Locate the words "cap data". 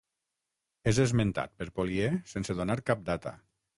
2.89-3.35